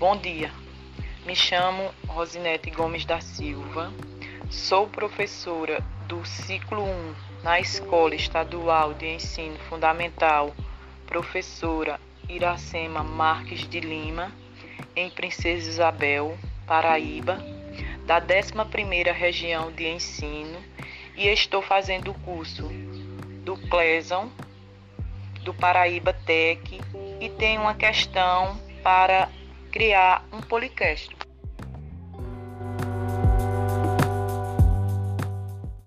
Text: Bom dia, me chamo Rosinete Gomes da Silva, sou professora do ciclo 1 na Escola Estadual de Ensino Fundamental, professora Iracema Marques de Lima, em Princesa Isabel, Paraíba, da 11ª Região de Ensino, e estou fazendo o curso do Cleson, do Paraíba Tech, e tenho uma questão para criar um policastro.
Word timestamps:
Bom 0.00 0.16
dia, 0.16 0.50
me 1.26 1.36
chamo 1.36 1.92
Rosinete 2.08 2.70
Gomes 2.70 3.04
da 3.04 3.20
Silva, 3.20 3.92
sou 4.48 4.86
professora 4.86 5.84
do 6.06 6.24
ciclo 6.24 6.82
1 6.82 7.14
na 7.42 7.60
Escola 7.60 8.14
Estadual 8.14 8.94
de 8.94 9.06
Ensino 9.06 9.58
Fundamental, 9.68 10.56
professora 11.04 12.00
Iracema 12.30 13.04
Marques 13.04 13.68
de 13.68 13.78
Lima, 13.78 14.32
em 14.96 15.10
Princesa 15.10 15.68
Isabel, 15.68 16.34
Paraíba, 16.66 17.36
da 18.06 18.22
11ª 18.22 19.12
Região 19.12 19.70
de 19.70 19.86
Ensino, 19.86 20.64
e 21.14 21.28
estou 21.28 21.60
fazendo 21.60 22.12
o 22.12 22.18
curso 22.20 22.70
do 23.44 23.54
Cleson, 23.68 24.30
do 25.42 25.52
Paraíba 25.52 26.14
Tech, 26.14 26.80
e 27.20 27.28
tenho 27.28 27.60
uma 27.60 27.74
questão 27.74 28.58
para 28.82 29.28
criar 29.72 30.26
um 30.32 30.40
policastro. 30.40 31.29